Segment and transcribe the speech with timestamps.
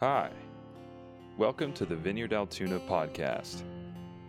[0.00, 0.30] Hi.
[1.36, 3.64] Welcome to the Vineyard Altoona podcast,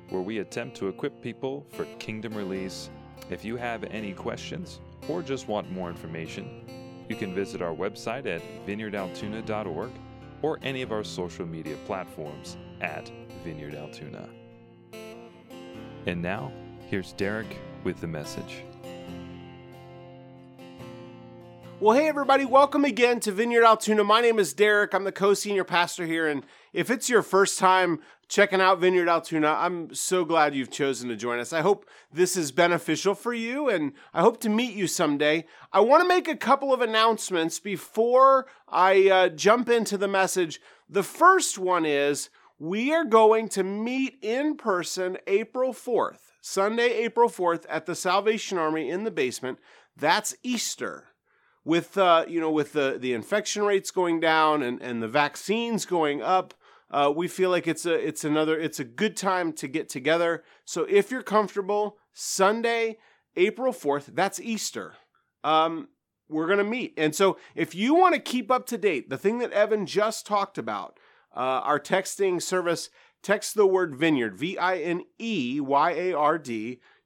[0.09, 2.89] where we attempt to equip people for kingdom release.
[3.29, 8.25] If you have any questions or just want more information, you can visit our website
[8.25, 9.91] at vineyardaltoona.org
[10.41, 13.09] or any of our social media platforms at
[13.41, 14.27] Vineyard Altoona.
[16.05, 16.51] And now,
[16.89, 18.65] here's Derek with the message.
[21.81, 24.03] Well, hey, everybody, welcome again to Vineyard Altoona.
[24.03, 24.93] My name is Derek.
[24.93, 26.27] I'm the co senior pastor here.
[26.27, 31.09] And if it's your first time checking out Vineyard Altoona, I'm so glad you've chosen
[31.09, 31.53] to join us.
[31.53, 35.45] I hope this is beneficial for you and I hope to meet you someday.
[35.73, 40.61] I want to make a couple of announcements before I uh, jump into the message.
[40.87, 47.27] The first one is we are going to meet in person April 4th, Sunday, April
[47.27, 49.57] 4th, at the Salvation Army in the basement.
[49.97, 51.05] That's Easter
[51.63, 55.85] with uh, you know with the the infection rates going down and and the vaccines
[55.85, 56.53] going up
[56.89, 60.43] uh, we feel like it's a it's another it's a good time to get together.
[60.65, 62.97] So if you're comfortable sunday
[63.35, 64.93] april 4th that's easter.
[65.43, 65.87] Um,
[66.29, 66.93] we're to meet.
[66.97, 70.25] And so if you want to keep up to date the thing that evan just
[70.25, 70.97] talked about
[71.35, 72.89] uh, our texting service
[73.23, 75.09] text the word vineyard v-i-n-e-y-a-r-d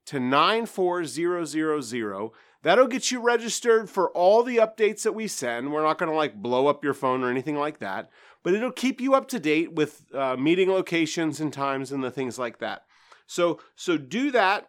[0.05, 2.31] to 94000
[2.66, 5.71] That'll get you registered for all the updates that we send.
[5.71, 8.09] We're not going to like blow up your phone or anything like that,
[8.41, 12.09] but it'll keep you up to date with uh, meeting locations and times and the
[12.09, 12.86] things like that.
[13.27, 14.67] So so do that.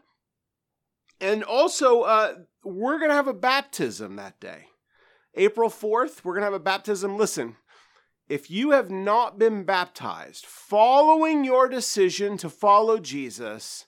[1.22, 4.66] And also, uh, we're going to have a baptism that day.
[5.34, 7.16] April 4th, we're going to have a baptism.
[7.16, 7.56] Listen,
[8.28, 13.86] if you have not been baptized following your decision to follow Jesus,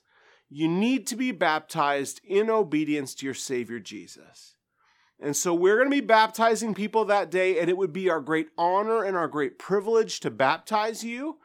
[0.49, 4.55] you need to be baptized in obedience to your Savior Jesus.
[5.19, 8.21] And so we're going to be baptizing people that day, and it would be our
[8.21, 11.37] great honor and our great privilege to baptize you.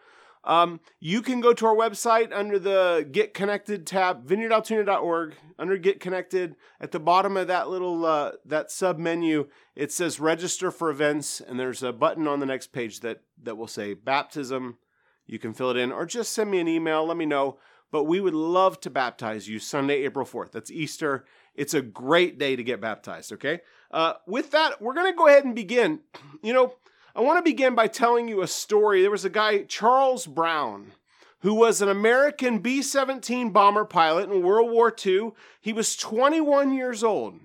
[0.45, 6.01] Um, you can go to our website under the Get Connected tab, vineyardaltoona.org, under Get
[6.01, 6.55] Connected.
[6.81, 11.41] At the bottom of that little uh, that sub menu, it says Register for Events,
[11.41, 14.77] and there's a button on the next page that that will say Baptism.
[15.27, 17.07] You can fill it in, or just send me an email.
[17.07, 17.59] Let me know
[17.95, 20.51] but we would love to baptize you Sunday, April 4th.
[20.51, 21.25] That's Easter.
[21.55, 23.61] It's a great day to get baptized, okay?
[23.93, 26.01] Uh, with that, we're going to go ahead and begin.
[26.43, 26.75] You know,
[27.15, 29.03] I want to begin by telling you a story.
[29.03, 30.91] There was a guy, Charles Brown,
[31.43, 35.31] who was an American B 17 bomber pilot in World War II.
[35.61, 37.39] He was 21 years old,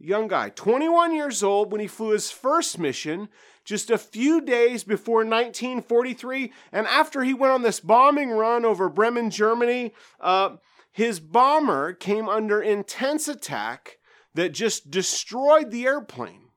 [0.00, 3.28] young guy, 21 years old when he flew his first mission
[3.64, 6.52] just a few days before 1943.
[6.72, 10.56] And after he went on this bombing run over Bremen, Germany, uh,
[10.90, 13.98] his bomber came under intense attack
[14.34, 16.48] that just destroyed the airplane.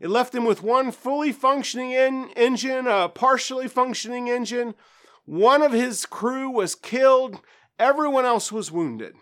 [0.00, 4.74] It left him with one fully functioning in- engine, a partially functioning engine.
[5.26, 7.40] One of his crew was killed,
[7.78, 9.14] everyone else was wounded.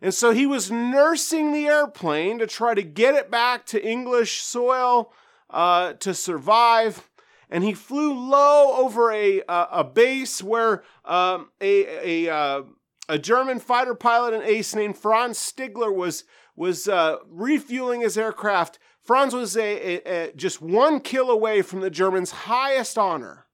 [0.00, 4.40] And so he was nursing the airplane to try to get it back to English
[4.40, 5.12] soil
[5.50, 7.08] uh, to survive.
[7.48, 12.64] And he flew low over a, a, a base where um, a, a,
[13.08, 16.24] a German fighter pilot and ace named Franz Stigler was,
[16.56, 18.78] was uh, refueling his aircraft.
[19.00, 23.46] Franz was a, just one kill away from the Germans' highest honor.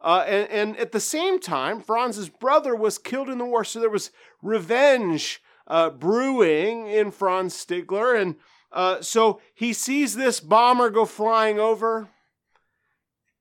[0.00, 3.80] Uh, and, and, at the same time, Franz's brother was killed in the war, so
[3.80, 8.20] there was revenge uh, brewing in Franz Stigler.
[8.20, 8.36] And
[8.72, 12.08] uh, so he sees this bomber go flying over,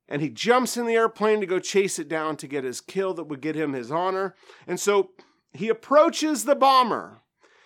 [0.08, 3.14] and he jumps in the airplane to go chase it down to get his kill
[3.16, 4.36] that would get him his honor.
[4.68, 5.12] And so
[5.54, 7.22] he approaches the bomber,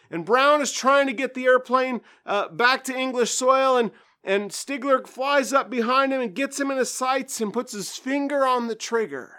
[0.09, 3.91] and Brown is trying to get the airplane uh, back to English soil, and
[4.23, 7.97] and Stigler flies up behind him and gets him in his sights and puts his
[7.97, 9.35] finger on the trigger.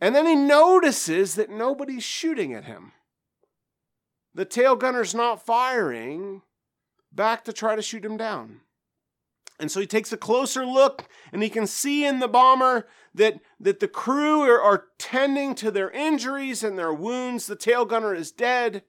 [0.00, 2.92] And then he notices that nobody's shooting at him.
[4.34, 6.42] The tail gunner's not firing,
[7.12, 8.60] back to try to shoot him down.
[9.58, 13.40] And so he takes a closer look and he can see in the bomber that,
[13.60, 17.46] that the crew are, are tending to their injuries and their wounds.
[17.46, 18.84] The tail gunner is dead.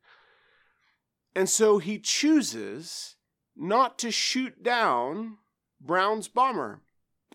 [1.35, 3.17] And so he chooses
[3.55, 5.37] not to shoot down
[5.81, 6.81] Brown's bomber.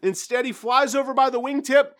[0.02, 1.92] Instead, he flies over by the wingtip,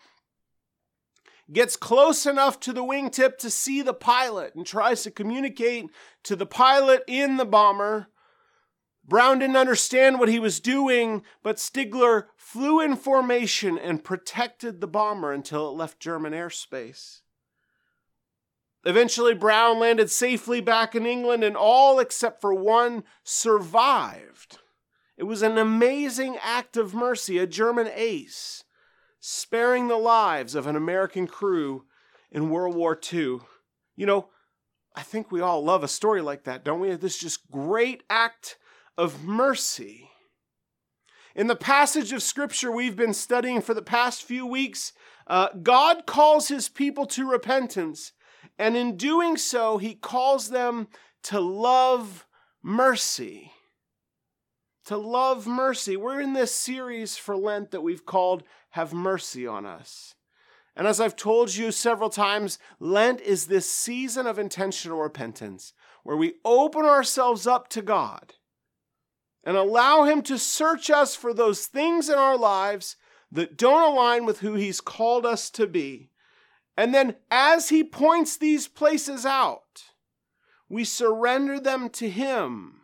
[1.51, 5.89] gets close enough to the wingtip to see the pilot, and tries to communicate
[6.23, 8.09] to the pilot in the bomber
[9.07, 14.87] Brown didn't understand what he was doing, but Stigler flew in formation and protected the
[14.87, 17.21] bomber until it left German airspace.
[18.83, 24.59] Eventually, Brown landed safely back in England, and all except for one survived.
[25.15, 27.37] It was an amazing act of mercy.
[27.37, 28.65] A German ace
[29.29, 31.83] sparing the lives of an American crew
[32.31, 33.39] in World War II.
[33.97, 34.29] You know,
[34.95, 36.95] I think we all love a story like that, don't we?
[36.95, 38.57] This just great act
[38.97, 40.09] of mercy.
[41.35, 44.93] In the passage of scripture we've been studying for the past few weeks,
[45.27, 48.13] uh, God calls his people to repentance,
[48.57, 50.87] and in doing so, he calls them
[51.23, 52.25] to love
[52.63, 53.51] mercy.
[54.87, 55.97] To love mercy.
[55.97, 60.15] We're in this series for Lent that we've called Have Mercy on Us.
[60.77, 65.73] And as I've told you several times, Lent is this season of intentional repentance
[66.03, 68.35] where we open ourselves up to God
[69.43, 72.95] and allow Him to search us for those things in our lives
[73.29, 76.11] that don't align with who He's called us to be.
[76.77, 79.83] And then, as He points these places out,
[80.69, 82.83] we surrender them to Him.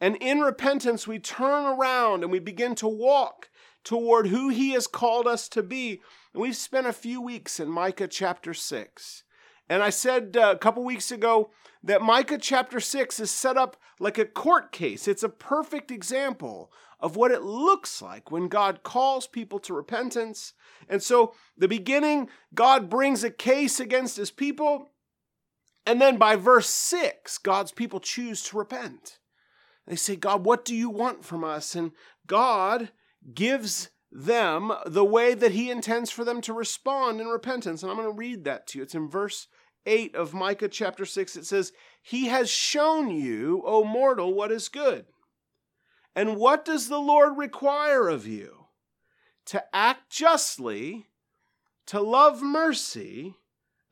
[0.00, 3.48] And in repentance, we turn around and we begin to walk
[3.84, 6.00] toward who He has called us to be.
[6.32, 9.24] And we've spent a few weeks in Micah chapter 6.
[9.68, 11.50] And I said uh, a couple weeks ago
[11.82, 15.08] that Micah chapter 6 is set up like a court case.
[15.08, 16.70] It's a perfect example
[17.00, 20.54] of what it looks like when God calls people to repentance.
[20.88, 24.90] And so, the beginning, God brings a case against his people.
[25.86, 29.18] And then by verse 6, God's people choose to repent.
[29.86, 31.74] They say, God, what do you want from us?
[31.74, 31.92] And
[32.26, 32.90] God
[33.32, 37.82] gives them the way that he intends for them to respond in repentance.
[37.82, 38.84] And I'm going to read that to you.
[38.84, 39.48] It's in verse
[39.86, 41.36] 8 of Micah chapter 6.
[41.36, 45.06] It says, He has shown you, O mortal, what is good.
[46.16, 48.66] And what does the Lord require of you?
[49.46, 51.08] To act justly,
[51.86, 53.34] to love mercy,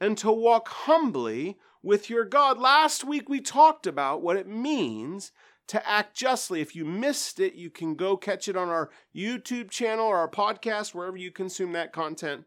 [0.00, 2.58] and to walk humbly with your God.
[2.58, 5.32] Last week we talked about what it means
[5.72, 6.60] to act justly.
[6.60, 10.28] If you missed it, you can go catch it on our YouTube channel or our
[10.28, 12.44] podcast, wherever you consume that content.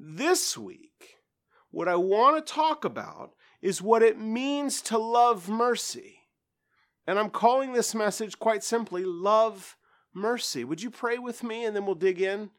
[0.00, 1.18] This week,
[1.70, 6.22] what I want to talk about is what it means to love mercy.
[7.06, 9.76] And I'm calling this message quite simply Love
[10.12, 10.64] Mercy.
[10.64, 12.50] Would you pray with me and then we'll dig in?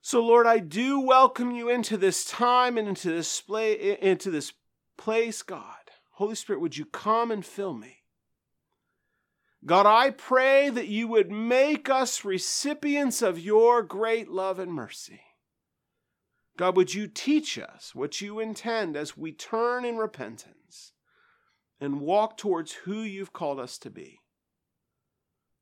[0.00, 4.54] So, Lord, I do welcome you into this time and into this, play, into this
[4.96, 5.74] place, God.
[6.12, 7.97] Holy Spirit, would you come and fill me?
[9.68, 15.20] God, I pray that you would make us recipients of your great love and mercy.
[16.56, 20.92] God, would you teach us what you intend as we turn in repentance
[21.82, 24.20] and walk towards who you've called us to be?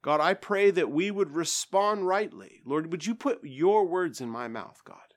[0.02, 2.60] God, I pray that we would respond rightly.
[2.64, 5.14] Lord, would you put your words in my mouth, God?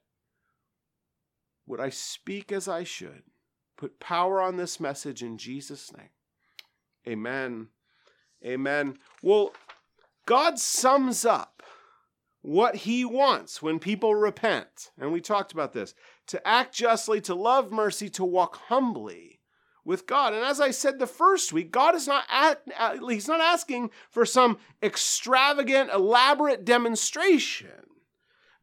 [1.68, 3.21] Would I speak as I should?
[3.77, 6.09] Put power on this message in Jesus' name.
[7.07, 7.68] Amen
[8.45, 8.97] Amen.
[9.21, 9.53] Well,
[10.25, 11.63] God sums up
[12.41, 14.91] what he wants when people repent.
[14.97, 15.94] And we talked about this
[16.27, 19.39] to act justly, to love mercy, to walk humbly
[19.83, 20.33] with God.
[20.33, 23.91] And as I said the first week, God is not at, uh, he's not asking
[24.09, 27.69] for some extravagant, elaborate demonstration.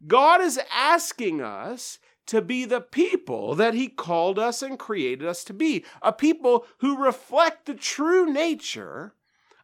[0.06, 5.44] God is asking us to be the people that he called us and created us
[5.44, 9.14] to be, a people who reflect the true nature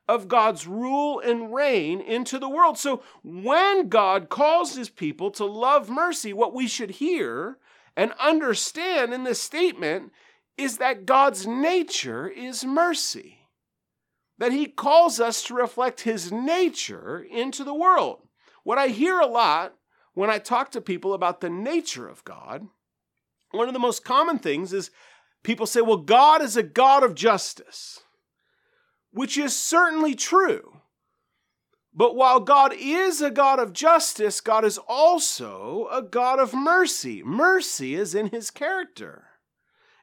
[0.08, 2.76] of God's rule and reign into the world.
[2.76, 7.58] So when God calls his people to love mercy, what we should hear
[7.96, 10.12] and understand in this statement
[10.56, 13.48] is that God's nature is mercy.
[14.38, 18.26] That he calls us to reflect his nature into the world.
[18.64, 19.74] What I hear a lot
[20.14, 22.66] when I talk to people about the nature of God,
[23.52, 24.90] one of the most common things is
[25.42, 28.00] people say, well, God is a God of justice
[29.12, 30.78] which is certainly true.
[31.94, 37.22] But while God is a God of justice, God is also a God of mercy.
[37.22, 39.24] Mercy is in his character.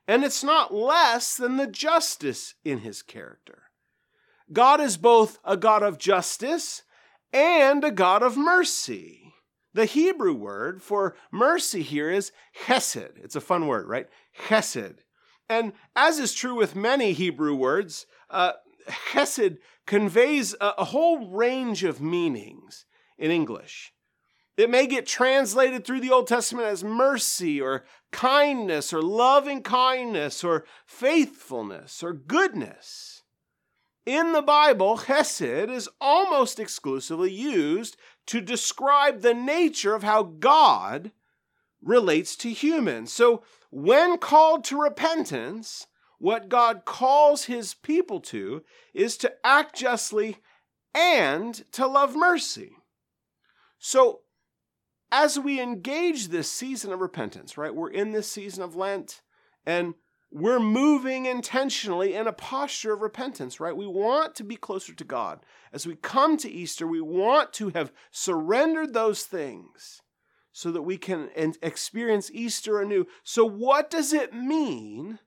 [0.08, 3.64] And it's not less than the justice in his character.
[4.52, 6.84] God is both a God of justice
[7.34, 9.34] and a God of mercy.
[9.74, 12.32] The Hebrew word for mercy here is
[12.66, 13.24] chesed.
[13.24, 14.08] It's a fun word, right?
[14.48, 14.98] Chesed.
[15.48, 18.54] And as is true with many Hebrew words, uh,
[18.90, 22.86] chesed conveys a, a whole range of meanings
[23.18, 23.94] in English.
[24.58, 30.44] It may get translated through the Old Testament as mercy or kindness or loving kindness
[30.44, 33.24] or faithfulness or goodness.
[34.06, 41.12] In the Bible, chesed is almost exclusively used to describe the nature of how God
[41.82, 43.14] relates to humans.
[43.14, 45.88] So, when called to repentance,
[46.20, 50.38] what God calls his people to is to act justly
[50.94, 52.72] and to love mercy.
[53.80, 54.22] So,
[55.12, 57.74] as we engage this season of repentance, right?
[57.74, 59.22] We're in this season of Lent
[59.66, 59.96] and
[60.32, 63.76] we're moving intentionally in a posture of repentance, right?
[63.76, 65.40] We want to be closer to God.
[65.74, 70.02] As we come to Easter, we want to have surrendered those things
[70.52, 71.30] so that we can
[71.64, 73.08] experience Easter anew.
[73.24, 75.18] So, what does it mean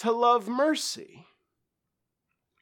[0.00, 1.26] to love mercy?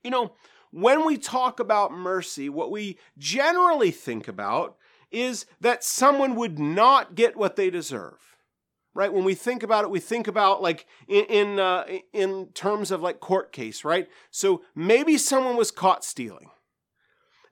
[0.05, 0.33] You know,
[0.71, 4.77] when we talk about mercy, what we generally think about
[5.11, 8.29] is that someone would not get what they deserve
[8.99, 9.13] right?
[9.13, 13.01] When we think about it, we think about like in in, uh, in terms of
[13.01, 14.09] like court case, right?
[14.33, 16.51] So maybe someone was caught stealing.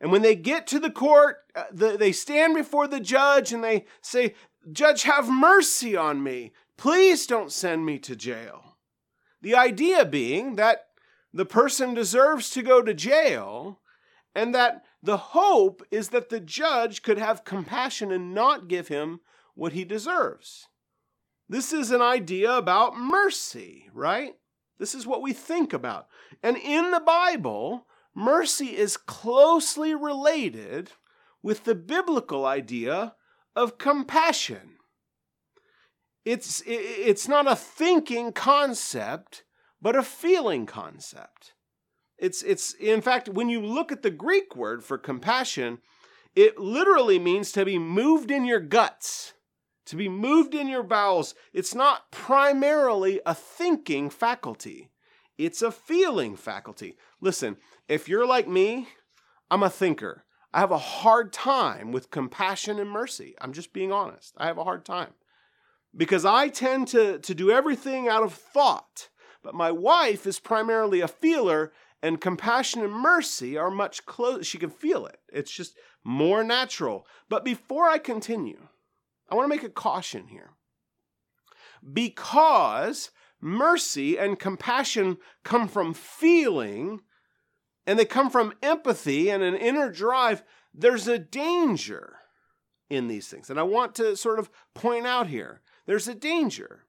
[0.01, 3.63] And when they get to the court, uh, the, they stand before the judge and
[3.63, 4.35] they say,
[4.73, 6.53] Judge, have mercy on me.
[6.77, 8.66] Please don't send me to jail.
[9.43, 10.87] The idea being that
[11.33, 13.81] the person deserves to go to jail
[14.35, 19.21] and that the hope is that the judge could have compassion and not give him
[19.55, 20.69] what he deserves.
[21.49, 24.35] This is an idea about mercy, right?
[24.79, 26.09] This is what we think about.
[26.43, 30.93] And in the Bible, mercy is closely related
[31.43, 33.15] with the biblical idea
[33.55, 34.76] of compassion.
[36.27, 39.45] It's, it's not a thinking concept,
[39.81, 41.55] but a feeling concept.
[42.19, 45.79] It's, it's, in fact, when you look at the Greek word for compassion,
[46.35, 49.33] it literally means to be moved in your guts
[49.87, 51.35] to be moved in your bowels.
[51.53, 54.91] It's not primarily a thinking faculty,
[55.39, 56.97] it's a feeling faculty.
[57.21, 57.57] Listen,
[57.89, 58.89] if you're like me,
[59.51, 60.25] I'm a thinker.
[60.53, 63.35] I have a hard time with compassion and mercy.
[63.41, 64.35] I'm just being honest.
[64.39, 65.13] I have a hard time
[65.97, 69.09] because I tend to, to do everything out of thought.
[69.43, 71.73] But my wife is primarily a feeler,
[72.03, 74.45] and compassion and mercy are much closer.
[74.45, 77.07] She can feel it, it's just more natural.
[77.29, 78.69] But before I continue,
[79.31, 80.51] I want to make a caution here.
[81.93, 83.11] Because
[83.41, 87.01] mercy and compassion come from feeling
[87.87, 90.43] and they come from empathy and an inner drive,
[90.75, 92.17] there's a danger
[92.91, 93.51] in these things.
[93.51, 96.85] And I want to sort of point out here there's a danger.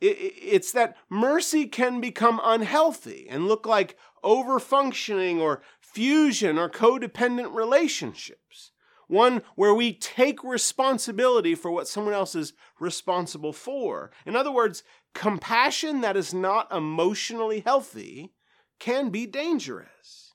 [0.00, 8.70] It's that mercy can become unhealthy and look like overfunctioning or fusion or codependent relationships
[9.08, 14.10] one where we take responsibility for what someone else is responsible for.
[14.24, 18.34] In other words, compassion that is not emotionally healthy
[18.78, 20.34] can be dangerous.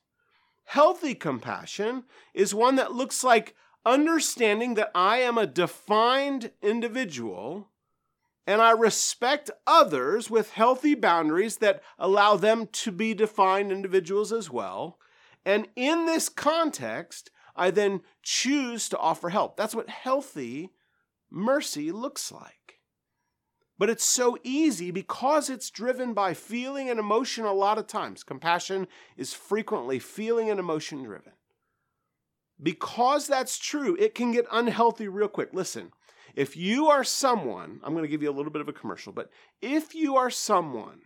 [0.65, 7.69] Healthy compassion is one that looks like understanding that I am a defined individual
[8.45, 14.49] and I respect others with healthy boundaries that allow them to be defined individuals as
[14.49, 14.99] well.
[15.45, 19.55] And in this context, I then choose to offer help.
[19.55, 20.71] That's what healthy
[21.29, 22.79] mercy looks like.
[23.77, 28.23] But it's so easy because it's driven by feeling and emotion a lot of times.
[28.23, 31.33] Compassion is frequently feeling and emotion driven.
[32.61, 35.49] Because that's true, it can get unhealthy real quick.
[35.53, 35.91] Listen,
[36.33, 39.13] if you are someone, I'm going to give you a little bit of a commercial,
[39.13, 39.29] but
[39.61, 41.01] if you are someone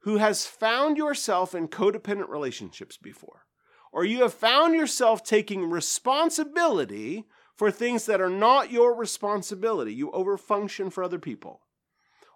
[0.00, 3.46] who has found yourself in codependent relationships before,
[3.92, 7.26] or you have found yourself taking responsibility
[7.60, 9.92] for things that are not your responsibility.
[9.92, 11.60] You overfunction for other people.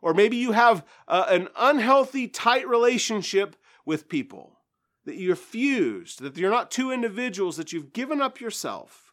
[0.03, 4.59] Or maybe you have uh, an unhealthy, tight relationship with people,
[5.07, 9.04] that you're fused, that you're not two individuals, that you've given up yourself.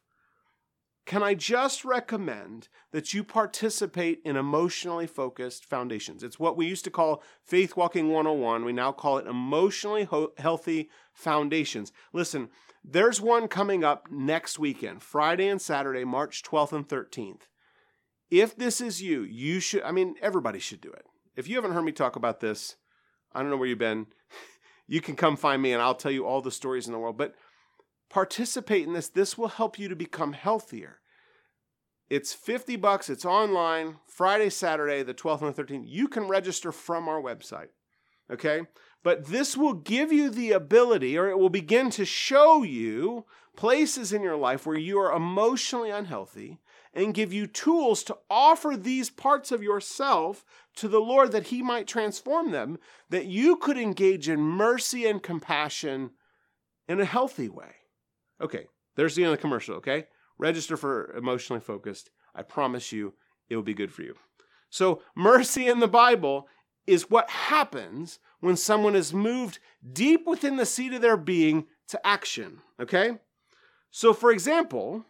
[1.11, 6.23] Can I just recommend that you participate in emotionally focused foundations?
[6.23, 8.63] It's what we used to call Faith Walking 101.
[8.63, 11.91] We now call it emotionally ho- healthy foundations.
[12.13, 12.47] Listen,
[12.81, 17.41] there's one coming up next weekend, Friday and Saturday, March 12th and 13th.
[18.29, 21.03] If this is you, you should, I mean, everybody should do it.
[21.35, 22.77] If you haven't heard me talk about this,
[23.33, 24.07] I don't know where you've been.
[24.87, 27.17] You can come find me and I'll tell you all the stories in the world.
[27.17, 27.33] But
[28.09, 29.07] participate in this.
[29.07, 31.00] This will help you to become healthier.
[32.11, 33.09] It's 50 bucks.
[33.09, 35.85] It's online, Friday, Saturday, the 12th and the 13th.
[35.87, 37.69] You can register from our website.
[38.29, 38.63] Okay?
[39.01, 43.25] But this will give you the ability, or it will begin to show you
[43.55, 46.59] places in your life where you are emotionally unhealthy
[46.93, 50.43] and give you tools to offer these parts of yourself
[50.75, 52.77] to the Lord that He might transform them,
[53.09, 56.11] that you could engage in mercy and compassion
[56.89, 57.75] in a healthy way.
[58.41, 58.65] Okay,
[58.97, 60.07] there's the end of the commercial, okay?
[60.37, 62.09] Register for emotionally focused.
[62.33, 63.13] I promise you
[63.49, 64.15] it will be good for you.
[64.69, 66.47] So, mercy in the Bible
[66.87, 69.59] is what happens when someone is moved
[69.91, 73.19] deep within the seat of their being to action, okay?
[73.91, 75.05] So, for example,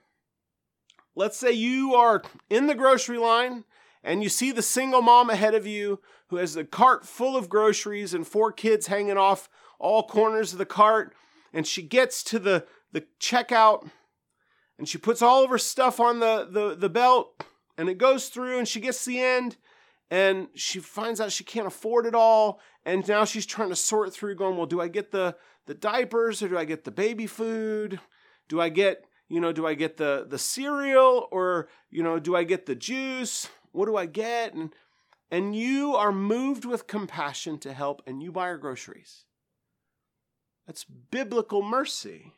[1.15, 3.63] let's say you are in the grocery line
[4.03, 7.49] and you see the single mom ahead of you who has a cart full of
[7.49, 9.47] groceries and four kids hanging off
[9.79, 11.13] all corners of the cart.
[11.53, 13.89] And she gets to the, the checkout
[14.81, 17.39] and she puts all of her stuff on the, the, the belt
[17.77, 19.55] and it goes through and she gets the end
[20.09, 24.11] and she finds out she can't afford it all and now she's trying to sort
[24.11, 25.35] through going well do i get the
[25.67, 27.99] the diapers or do i get the baby food?
[28.49, 32.35] Do i get you know do i get the the cereal or you know do
[32.35, 33.49] i get the juice?
[33.73, 34.55] What do i get?
[34.55, 34.73] And
[35.29, 39.25] and you are moved with compassion to help and you buy her groceries.
[40.65, 42.33] That's biblical mercy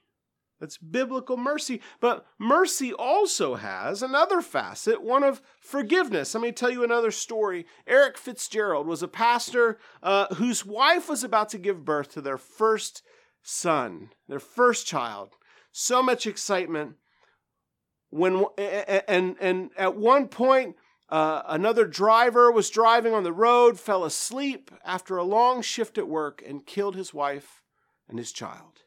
[0.63, 1.81] that's biblical mercy.
[1.99, 6.33] But mercy also has another facet, one of forgiveness.
[6.33, 7.65] Let me tell you another story.
[7.85, 12.37] Eric Fitzgerald was a pastor uh, whose wife was about to give birth to their
[12.37, 13.03] first
[13.41, 15.31] son, their first child.
[15.73, 16.93] So much excitement.
[18.09, 20.77] When and and at one point,
[21.09, 26.07] uh, another driver was driving on the road, fell asleep after a long shift at
[26.07, 27.61] work, and killed his wife
[28.07, 28.82] and his child.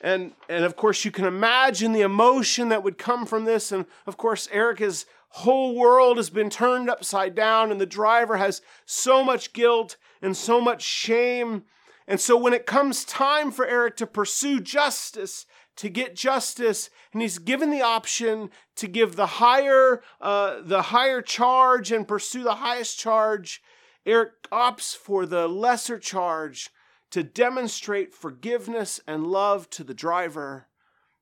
[0.00, 3.72] And, and of course, you can imagine the emotion that would come from this.
[3.72, 8.62] And of course, Erica's whole world has been turned upside down, and the driver has
[8.86, 11.64] so much guilt and so much shame.
[12.06, 17.22] And so, when it comes time for Eric to pursue justice, to get justice, and
[17.22, 22.56] he's given the option to give the higher, uh, the higher charge and pursue the
[22.56, 23.62] highest charge,
[24.06, 26.70] Eric opts for the lesser charge
[27.10, 30.66] to demonstrate forgiveness and love to the driver.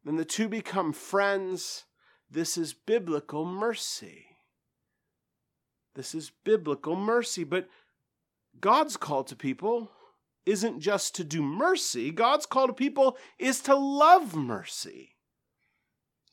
[0.05, 1.85] Then the two become friends.
[2.31, 4.26] This is biblical mercy.
[5.95, 7.45] This is biblical mercy.
[7.45, 7.69] But
[8.61, 9.90] God's call to people
[10.45, 15.16] isn't just to do mercy, God's call to people is to love mercy.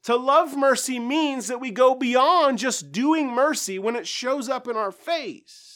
[0.03, 4.67] To love mercy means that we go beyond just doing mercy when it shows up
[4.67, 5.72] in our face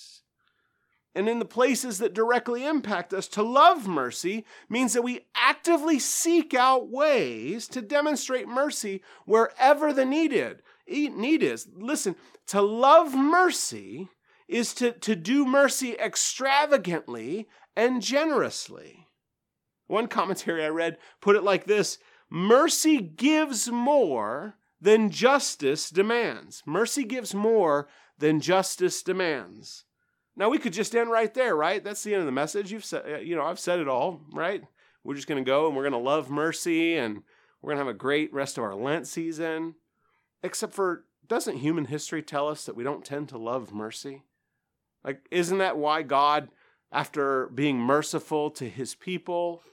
[1.18, 3.28] and in the places that directly impact us.
[3.30, 10.06] To love mercy means that we actively seek out ways to demonstrate mercy wherever the
[10.06, 11.68] needed need is.
[11.76, 12.16] Listen,
[12.48, 14.10] to love mercy
[14.48, 19.08] is to, to do mercy extravagantly and generously.
[19.88, 21.98] One commentary I read put it like this
[22.30, 26.62] Mercy gives more than justice demands.
[26.66, 27.88] Mercy gives more
[28.20, 29.86] than justice demands.
[30.38, 31.84] Now we could just end right there, right?
[31.84, 32.72] That's the end of the message.
[32.72, 34.64] You've said, uh, you know, I've said it all, right?
[35.04, 37.24] We're just going to go and we're going to love mercy and
[37.62, 39.74] we're going to have a great rest of our Lent season.
[40.44, 44.26] Except for, doesn't human history tell us that we don't tend to love mercy?
[45.04, 46.50] Like, isn't that why God,
[46.92, 49.64] after being merciful to his people,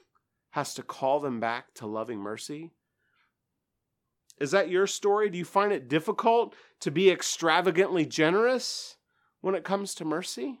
[0.51, 2.71] has to call them back to loving mercy?
[4.39, 5.29] Is that your story?
[5.29, 8.94] Do you find it difficult to be extravagantly generous?
[9.45, 10.57] When it comes to mercy?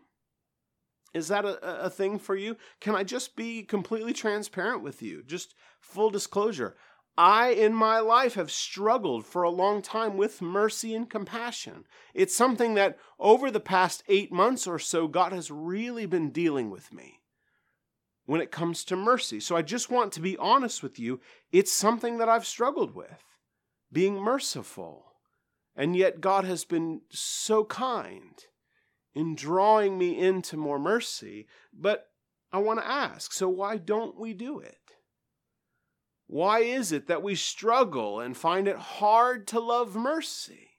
[1.11, 2.55] Is that a, a thing for you?
[2.79, 5.23] Can I just be completely transparent with you?
[5.23, 6.75] Just full disclosure.
[7.17, 11.85] I, in my life, have struggled for a long time with mercy and compassion.
[12.13, 16.69] It's something that over the past eight months or so, God has really been dealing
[16.69, 17.21] with me
[18.27, 19.39] when it comes to mercy.
[19.39, 21.21] So I just want to be honest with you.
[21.51, 23.23] It's something that I've struggled with,
[23.91, 25.13] being merciful.
[25.75, 28.45] And yet, God has been so kind
[29.15, 31.47] in drawing me into more mercy.
[31.73, 32.07] But
[32.51, 34.77] I want to ask so why don't we do it?
[36.27, 40.71] Why is it that we struggle and find it hard to love mercy?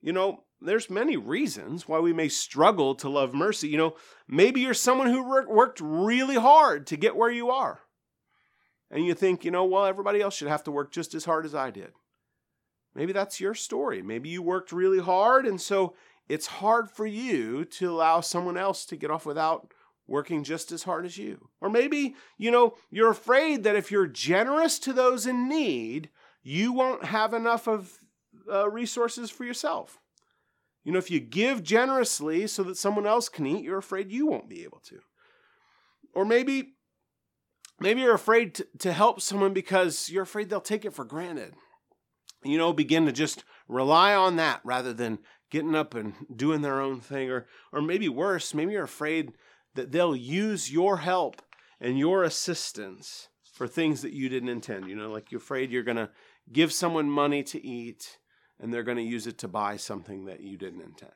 [0.00, 3.68] You know, there's many reasons why we may struggle to love mercy.
[3.68, 7.80] You know, maybe you're someone who worked really hard to get where you are.
[8.90, 11.44] And you think, you know, well, everybody else should have to work just as hard
[11.44, 11.92] as I did.
[12.94, 14.02] Maybe that's your story.
[14.02, 15.94] Maybe you worked really hard, and so
[16.28, 19.72] it's hard for you to allow someone else to get off without
[20.06, 21.48] working just as hard as you.
[21.60, 26.10] Or maybe, you know, you're afraid that if you're generous to those in need,
[26.42, 27.98] you won't have enough of
[28.50, 29.98] uh, resources for yourself.
[30.84, 34.26] You know, if you give generously so that someone else can eat, you're afraid you
[34.26, 35.00] won't be able to.
[36.14, 36.74] Or maybe
[37.78, 41.54] maybe you're afraid to, to help someone because you're afraid they'll take it for granted.
[42.44, 45.18] You know, begin to just rely on that rather than
[45.50, 49.32] getting up and doing their own thing or or maybe worse maybe you're afraid
[49.74, 51.42] that they'll use your help
[51.80, 54.88] and your assistance for things that you didn't intend.
[54.88, 56.10] You know like you're afraid you're going to
[56.52, 58.18] give someone money to eat
[58.60, 61.12] and they're going to use it to buy something that you didn't intend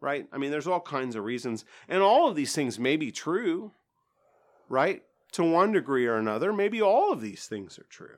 [0.00, 0.26] right?
[0.32, 3.72] I mean there's all kinds of reasons and all of these things may be true
[4.68, 5.02] right?
[5.32, 8.16] To one degree or another maybe all of these things are true.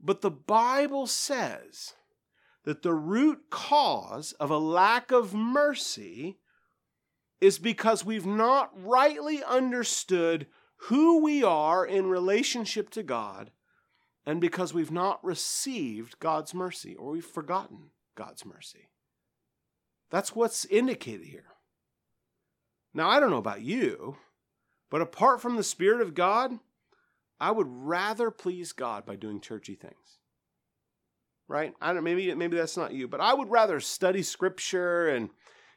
[0.00, 1.94] But the Bible says
[2.68, 6.36] that the root cause of a lack of mercy
[7.40, 13.52] is because we've not rightly understood who we are in relationship to God
[14.26, 18.90] and because we've not received God's mercy or we've forgotten God's mercy.
[20.10, 21.54] That's what's indicated here.
[22.92, 24.18] Now, I don't know about you,
[24.90, 26.52] but apart from the Spirit of God,
[27.40, 30.18] I would rather please God by doing churchy things.
[31.48, 31.72] Right?
[31.80, 35.30] I don't maybe maybe that's not you, but I would rather study scripture and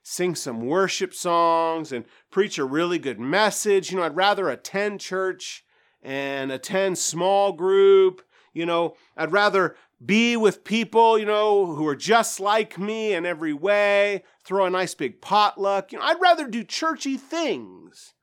[0.04, 3.92] sing some worship songs and preach a really good message.
[3.92, 5.64] You know, I'd rather attend church
[6.02, 8.22] and attend small group.
[8.54, 13.26] You know, I'd rather be with people, you know, who are just like me in
[13.26, 15.92] every way, throw a nice big potluck.
[15.92, 18.14] You know, I'd rather do churchy things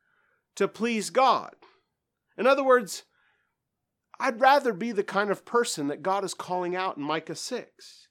[0.56, 1.54] to please God.
[2.36, 3.04] In other words,
[4.20, 8.08] I'd rather be the kind of person that God is calling out in Micah 6.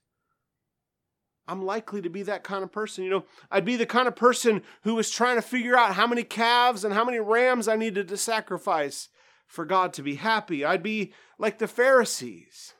[1.47, 3.03] I'm likely to be that kind of person.
[3.03, 6.07] You know, I'd be the kind of person who was trying to figure out how
[6.07, 9.09] many calves and how many rams I needed to sacrifice
[9.47, 10.65] for God to be happy.
[10.65, 12.73] I'd be like the Pharisees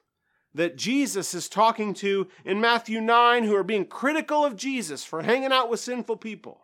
[0.53, 5.21] that Jesus is talking to in Matthew 9 who are being critical of Jesus for
[5.21, 6.61] hanging out with sinful people.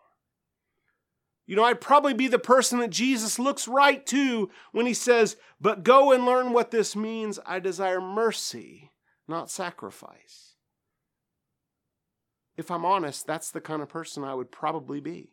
[1.46, 5.36] You know, I'd probably be the person that Jesus looks right to when he says,
[5.60, 7.40] But go and learn what this means.
[7.46, 8.92] I desire mercy,
[9.28, 10.56] not sacrifice.
[12.56, 15.32] If I'm honest, that's the kind of person I would probably be.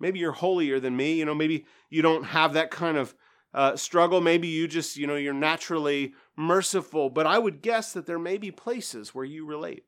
[0.00, 1.14] Maybe you're holier than me.
[1.14, 3.14] You know, maybe you don't have that kind of
[3.54, 4.20] uh, struggle.
[4.20, 7.08] Maybe you just, you know, you're naturally merciful.
[7.08, 9.84] But I would guess that there may be places where you relate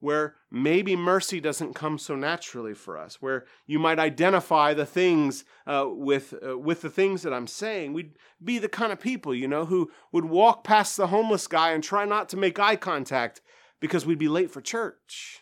[0.00, 5.44] where maybe mercy doesn't come so naturally for us, where you might identify the things
[5.66, 7.92] uh, with uh, with the things that I'm saying.
[7.92, 11.72] We'd be the kind of people, you know, who would walk past the homeless guy
[11.72, 13.40] and try not to make eye contact
[13.80, 15.40] because we'd be late for church.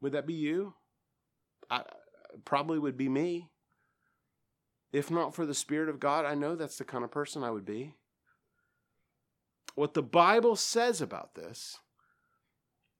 [0.00, 0.74] Would that be you?
[1.70, 1.82] I,
[2.44, 3.48] probably would be me.
[4.92, 7.50] If not for the Spirit of God, I know that's the kind of person I
[7.50, 7.94] would be.
[9.74, 11.78] What the Bible says about this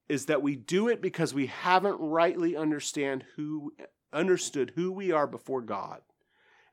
[0.08, 3.72] is that we do it because we haven't rightly understand who
[4.12, 6.00] understood who we are before God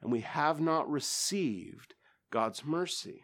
[0.01, 1.93] and we have not received
[2.31, 3.23] God's mercy.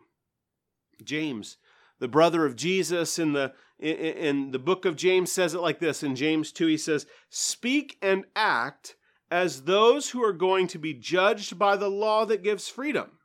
[1.04, 1.58] James,
[2.00, 5.80] the brother of Jesus in the in, in the book of James says it like
[5.80, 8.96] this in James 2 he says, "Speak and act
[9.32, 13.20] as those who are going to be judged by the law that gives freedom,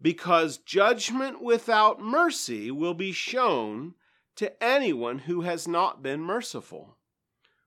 [0.00, 3.94] because judgment without mercy will be shown
[4.36, 6.96] to anyone who has not been merciful.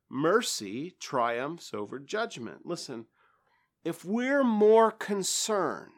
[0.10, 2.66] Mercy triumphs over judgment.
[2.66, 3.06] Listen,
[3.84, 5.92] if we're more concerned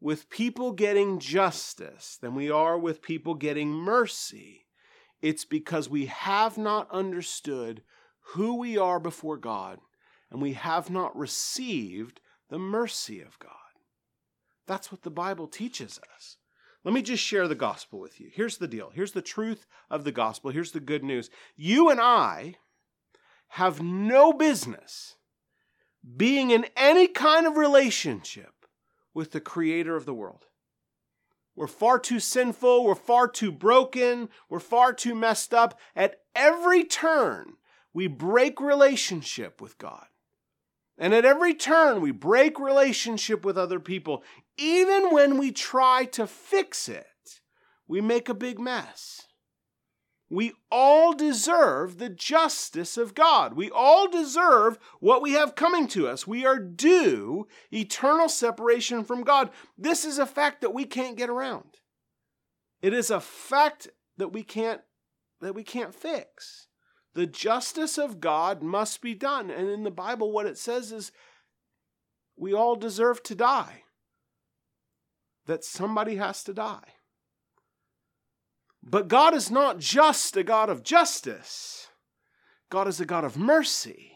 [0.00, 4.66] with people getting justice than we are with people getting mercy,
[5.20, 7.82] it's because we have not understood
[8.32, 9.78] who we are before God
[10.30, 13.52] and we have not received the mercy of God.
[14.66, 16.37] That's what the Bible teaches us.
[16.84, 18.30] Let me just share the gospel with you.
[18.32, 18.90] Here's the deal.
[18.94, 20.50] Here's the truth of the gospel.
[20.50, 21.28] Here's the good news.
[21.56, 22.56] You and I
[23.48, 25.16] have no business
[26.16, 28.66] being in any kind of relationship
[29.12, 30.46] with the creator of the world.
[31.56, 32.84] We're far too sinful.
[32.84, 34.28] We're far too broken.
[34.48, 35.78] We're far too messed up.
[35.96, 37.54] At every turn,
[37.92, 40.06] we break relationship with God.
[40.98, 44.24] And at every turn, we break relationship with other people.
[44.56, 47.06] Even when we try to fix it,
[47.86, 49.22] we make a big mess.
[50.30, 53.54] We all deserve the justice of God.
[53.54, 56.26] We all deserve what we have coming to us.
[56.26, 59.50] We are due eternal separation from God.
[59.78, 61.78] This is a fact that we can't get around.
[62.82, 64.82] It is a fact that we can't
[65.40, 66.67] that we can't fix.
[67.18, 69.50] The justice of God must be done.
[69.50, 71.10] And in the Bible, what it says is
[72.36, 73.82] we all deserve to die,
[75.46, 76.94] that somebody has to die.
[78.84, 81.88] But God is not just a God of justice,
[82.70, 84.12] God is a God of mercy.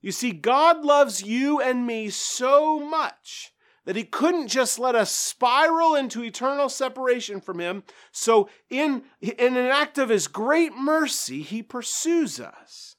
[0.00, 3.52] You see, God loves you and me so much
[3.84, 7.82] that he couldn't just let us spiral into eternal separation from him.
[8.12, 12.96] So, in, in an act of his great mercy, he pursues us.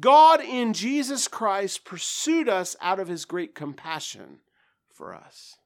[0.00, 4.40] God in Jesus Christ pursued us out of his great compassion
[4.92, 5.56] for us.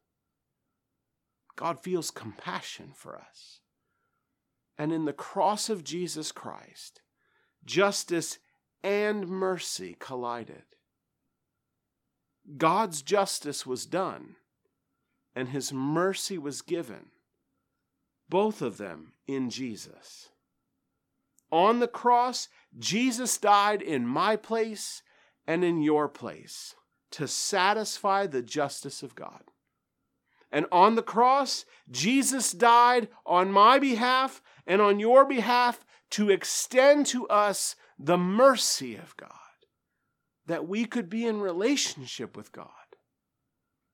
[1.56, 3.60] God feels compassion for us.
[4.78, 7.00] And in the cross of Jesus Christ,
[7.64, 8.38] justice
[8.82, 10.62] and mercy collided.
[12.56, 14.36] God's justice was done,
[15.34, 17.10] and his mercy was given,
[18.28, 20.30] both of them in Jesus.
[21.50, 25.02] On the cross, Jesus died in my place
[25.46, 26.74] and in your place
[27.10, 29.44] to satisfy the justice of God.
[30.50, 37.06] And on the cross, Jesus died on my behalf and on your behalf to extend
[37.06, 39.30] to us the mercy of God,
[40.48, 42.68] that we could be in relationship with God.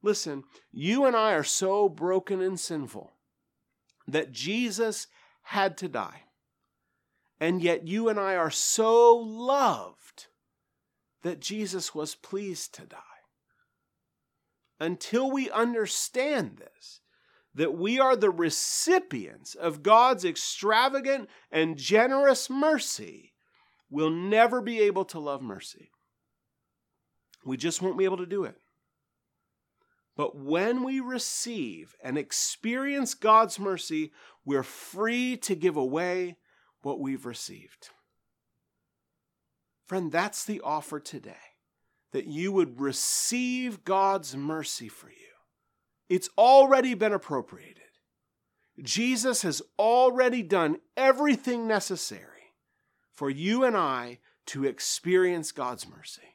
[0.03, 3.13] Listen, you and I are so broken and sinful
[4.07, 5.09] that Jesus
[5.43, 6.23] had to die.
[7.41, 10.27] And yet you and I are so loved
[11.23, 12.99] that Jesus was pleased to die.
[14.79, 17.01] Until we understand this,
[17.55, 23.33] that we are the recipients of God's extravagant and generous mercy,
[23.91, 25.91] we'll never be able to love mercy.
[27.45, 28.57] We just won't be able to do it.
[30.17, 34.13] But when we receive and experience God's mercy,
[34.45, 36.37] we're free to give away
[36.83, 37.91] what we've received.
[39.87, 41.35] Friend, that's the offer today
[42.13, 45.15] that you would receive God's mercy for you.
[46.09, 47.83] It's already been appropriated.
[48.83, 52.53] Jesus has already done everything necessary
[53.13, 56.34] for you and I to experience God's mercy.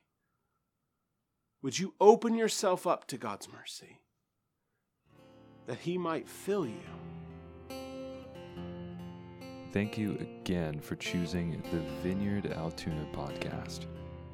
[1.62, 4.00] Would you open yourself up to God's mercy
[5.68, 6.80] that He might fill you?
[9.74, 13.86] Thank you again for choosing the Vineyard Altoona podcast.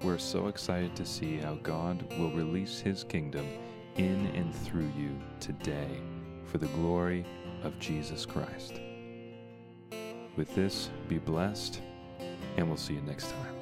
[0.03, 3.47] We're so excited to see how God will release His kingdom
[3.95, 5.99] in and through you today
[6.45, 7.25] for the glory
[7.63, 8.79] of Jesus Christ.
[10.35, 11.81] With this, be blessed,
[12.57, 13.54] and we'll see you next time.